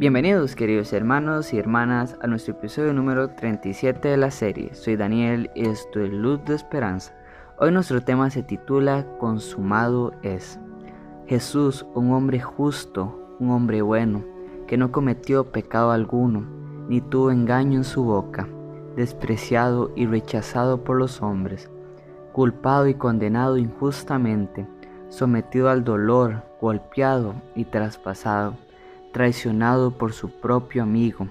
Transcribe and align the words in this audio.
Bienvenidos 0.00 0.56
queridos 0.56 0.94
hermanos 0.94 1.52
y 1.52 1.58
hermanas 1.58 2.16
a 2.22 2.26
nuestro 2.26 2.54
episodio 2.54 2.94
número 2.94 3.28
37 3.28 4.08
de 4.08 4.16
la 4.16 4.30
serie. 4.30 4.74
Soy 4.74 4.96
Daniel 4.96 5.50
y 5.54 5.68
esto 5.68 6.00
es 6.00 6.10
Luz 6.10 6.42
de 6.46 6.54
Esperanza. 6.54 7.12
Hoy 7.58 7.70
nuestro 7.70 8.00
tema 8.00 8.30
se 8.30 8.42
titula 8.42 9.04
Consumado 9.18 10.14
es. 10.22 10.58
Jesús, 11.26 11.84
un 11.94 12.12
hombre 12.12 12.40
justo, 12.40 13.36
un 13.40 13.50
hombre 13.50 13.82
bueno, 13.82 14.24
que 14.66 14.78
no 14.78 14.90
cometió 14.90 15.52
pecado 15.52 15.90
alguno, 15.90 16.46
ni 16.88 17.02
tuvo 17.02 17.30
engaño 17.30 17.76
en 17.76 17.84
su 17.84 18.02
boca, 18.02 18.48
despreciado 18.96 19.92
y 19.96 20.06
rechazado 20.06 20.82
por 20.82 20.96
los 20.96 21.20
hombres, 21.20 21.70
culpado 22.32 22.88
y 22.88 22.94
condenado 22.94 23.58
injustamente, 23.58 24.66
sometido 25.10 25.68
al 25.68 25.84
dolor, 25.84 26.42
golpeado 26.58 27.34
y 27.54 27.66
traspasado 27.66 28.56
traicionado 29.12 29.92
por 29.92 30.12
su 30.12 30.30
propio 30.30 30.82
amigo. 30.82 31.28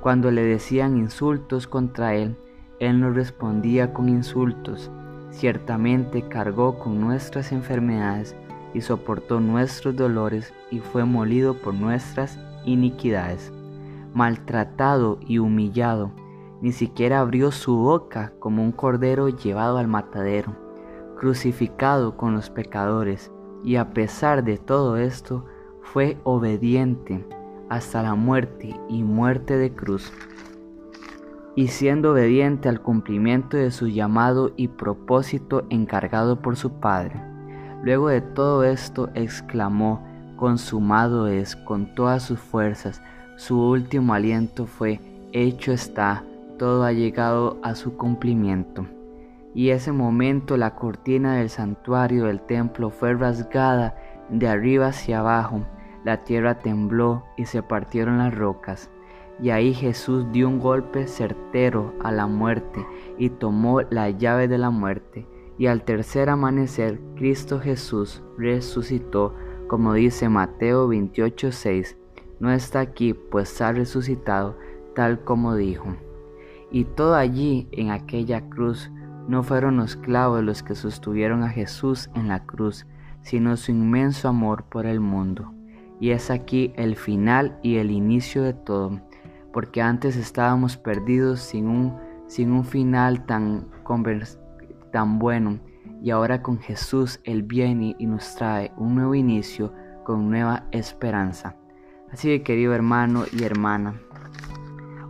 Cuando 0.00 0.30
le 0.30 0.42
decían 0.42 0.96
insultos 0.96 1.66
contra 1.66 2.14
él, 2.14 2.36
él 2.78 3.00
no 3.00 3.10
respondía 3.10 3.92
con 3.92 4.08
insultos. 4.08 4.90
Ciertamente 5.30 6.28
cargó 6.28 6.78
con 6.78 7.00
nuestras 7.00 7.52
enfermedades 7.52 8.36
y 8.74 8.80
soportó 8.82 9.40
nuestros 9.40 9.96
dolores 9.96 10.52
y 10.70 10.80
fue 10.80 11.04
molido 11.04 11.54
por 11.54 11.74
nuestras 11.74 12.38
iniquidades. 12.64 13.52
Maltratado 14.14 15.18
y 15.26 15.38
humillado, 15.38 16.12
ni 16.60 16.72
siquiera 16.72 17.20
abrió 17.20 17.50
su 17.50 17.76
boca 17.76 18.32
como 18.38 18.62
un 18.62 18.72
cordero 18.72 19.28
llevado 19.28 19.78
al 19.78 19.88
matadero, 19.88 20.56
crucificado 21.18 22.16
con 22.16 22.34
los 22.34 22.50
pecadores, 22.50 23.30
y 23.62 23.76
a 23.76 23.92
pesar 23.92 24.44
de 24.44 24.58
todo 24.58 24.96
esto, 24.96 25.44
fue 25.92 26.16
obediente 26.24 27.24
hasta 27.68 28.02
la 28.02 28.14
muerte 28.14 28.78
y 28.88 29.02
muerte 29.02 29.56
de 29.56 29.72
cruz, 29.72 30.12
y 31.54 31.68
siendo 31.68 32.12
obediente 32.12 32.68
al 32.68 32.82
cumplimiento 32.82 33.56
de 33.56 33.70
su 33.70 33.88
llamado 33.88 34.52
y 34.56 34.68
propósito 34.68 35.64
encargado 35.70 36.42
por 36.42 36.56
su 36.56 36.72
Padre. 36.80 37.14
Luego 37.82 38.08
de 38.08 38.20
todo 38.20 38.64
esto 38.64 39.10
exclamó, 39.14 40.04
consumado 40.36 41.28
es 41.28 41.56
con 41.56 41.94
todas 41.94 42.22
sus 42.22 42.38
fuerzas, 42.38 43.00
su 43.36 43.60
último 43.60 44.12
aliento 44.12 44.66
fue, 44.66 45.00
hecho 45.32 45.72
está, 45.72 46.24
todo 46.58 46.84
ha 46.84 46.92
llegado 46.92 47.58
a 47.62 47.74
su 47.74 47.96
cumplimiento. 47.96 48.86
Y 49.54 49.70
ese 49.70 49.92
momento 49.92 50.56
la 50.56 50.74
cortina 50.74 51.36
del 51.36 51.48
santuario 51.48 52.26
del 52.26 52.40
templo 52.40 52.90
fue 52.90 53.14
rasgada 53.14 53.94
de 54.28 54.48
arriba 54.48 54.88
hacia 54.88 55.20
abajo, 55.20 55.62
la 56.06 56.22
tierra 56.22 56.60
tembló 56.60 57.24
y 57.36 57.46
se 57.46 57.64
partieron 57.64 58.18
las 58.18 58.32
rocas. 58.32 58.92
Y 59.42 59.50
ahí 59.50 59.74
Jesús 59.74 60.24
dio 60.30 60.46
un 60.46 60.60
golpe 60.60 61.08
certero 61.08 61.94
a 62.00 62.12
la 62.12 62.28
muerte 62.28 62.86
y 63.18 63.28
tomó 63.28 63.82
la 63.82 64.10
llave 64.10 64.46
de 64.46 64.56
la 64.56 64.70
muerte. 64.70 65.26
Y 65.58 65.66
al 65.66 65.82
tercer 65.82 66.30
amanecer, 66.30 67.00
Cristo 67.16 67.58
Jesús 67.58 68.22
resucitó, 68.38 69.34
como 69.66 69.94
dice 69.94 70.28
Mateo 70.28 70.86
28:6. 70.86 71.96
No 72.38 72.52
está 72.52 72.78
aquí, 72.78 73.12
pues 73.12 73.60
ha 73.60 73.72
resucitado, 73.72 74.56
tal 74.94 75.24
como 75.24 75.56
dijo. 75.56 75.96
Y 76.70 76.84
todo 76.84 77.16
allí, 77.16 77.66
en 77.72 77.90
aquella 77.90 78.48
cruz, 78.48 78.92
no 79.26 79.42
fueron 79.42 79.78
los 79.78 79.96
clavos 79.96 80.44
los 80.44 80.62
que 80.62 80.76
sostuvieron 80.76 81.42
a 81.42 81.48
Jesús 81.48 82.10
en 82.14 82.28
la 82.28 82.46
cruz, 82.46 82.86
sino 83.22 83.56
su 83.56 83.72
inmenso 83.72 84.28
amor 84.28 84.66
por 84.70 84.86
el 84.86 85.00
mundo. 85.00 85.55
Y 85.98 86.10
es 86.10 86.30
aquí 86.30 86.72
el 86.76 86.96
final 86.96 87.58
y 87.62 87.76
el 87.76 87.90
inicio 87.90 88.42
de 88.42 88.52
todo, 88.52 89.00
porque 89.52 89.80
antes 89.80 90.16
estábamos 90.16 90.76
perdidos 90.76 91.40
sin 91.40 91.68
un, 91.68 91.96
sin 92.26 92.52
un 92.52 92.64
final 92.64 93.24
tan, 93.24 93.68
tan 94.92 95.18
bueno, 95.18 95.58
y 96.02 96.10
ahora 96.10 96.42
con 96.42 96.58
Jesús 96.58 97.20
Él 97.24 97.42
viene 97.42 97.96
y 97.98 98.06
nos 98.06 98.34
trae 98.34 98.72
un 98.76 98.94
nuevo 98.94 99.14
inicio 99.14 99.72
con 100.04 100.28
nueva 100.28 100.66
esperanza. 100.70 101.56
Así 102.12 102.28
que 102.28 102.42
querido 102.42 102.74
hermano 102.74 103.24
y 103.32 103.44
hermana, 103.44 103.98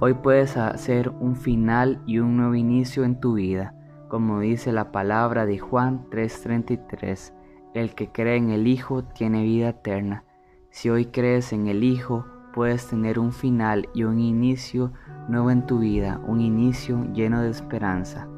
hoy 0.00 0.14
puedes 0.14 0.56
hacer 0.56 1.10
un 1.10 1.36
final 1.36 2.02
y 2.06 2.18
un 2.18 2.38
nuevo 2.38 2.54
inicio 2.54 3.04
en 3.04 3.20
tu 3.20 3.34
vida, 3.34 3.74
como 4.08 4.40
dice 4.40 4.72
la 4.72 4.90
palabra 4.90 5.44
de 5.44 5.58
Juan 5.58 6.06
3:33, 6.10 7.34
el 7.74 7.94
que 7.94 8.10
cree 8.10 8.36
en 8.36 8.50
el 8.50 8.66
Hijo 8.66 9.04
tiene 9.04 9.42
vida 9.42 9.68
eterna 9.68 10.24
si 10.70 10.88
hoy 10.90 11.06
crees 11.06 11.52
en 11.52 11.66
el 11.66 11.84
Hijo, 11.84 12.26
puedes 12.54 12.86
tener 12.88 13.18
un 13.18 13.32
final 13.32 13.88
y 13.94 14.04
un 14.04 14.20
inicio 14.20 14.92
nuevo 15.28 15.50
en 15.50 15.66
tu 15.66 15.80
vida, 15.80 16.20
un 16.26 16.40
inicio 16.40 17.06
lleno 17.12 17.42
de 17.42 17.50
esperanza. 17.50 18.28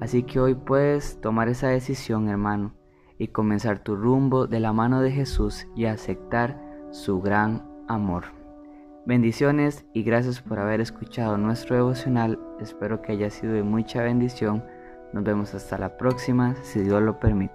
Así 0.00 0.24
que 0.24 0.40
hoy 0.40 0.54
puedes 0.54 1.20
tomar 1.20 1.48
esa 1.48 1.68
decisión, 1.68 2.28
hermano, 2.28 2.74
y 3.18 3.28
comenzar 3.28 3.78
tu 3.78 3.96
rumbo 3.96 4.46
de 4.46 4.60
la 4.60 4.72
mano 4.72 5.00
de 5.00 5.10
Jesús 5.10 5.66
y 5.74 5.86
aceptar 5.86 6.60
su 6.90 7.20
gran 7.20 7.64
amor. 7.88 8.24
Bendiciones 9.06 9.86
y 9.92 10.02
gracias 10.02 10.42
por 10.42 10.58
haber 10.58 10.80
escuchado 10.80 11.38
nuestro 11.38 11.76
devocional. 11.76 12.38
Espero 12.60 13.00
que 13.02 13.12
haya 13.12 13.30
sido 13.30 13.52
de 13.52 13.62
mucha 13.62 14.02
bendición. 14.02 14.64
Nos 15.12 15.22
vemos 15.22 15.54
hasta 15.54 15.78
la 15.78 15.96
próxima, 15.96 16.56
si 16.62 16.80
Dios 16.80 17.00
lo 17.00 17.20
permite. 17.20 17.54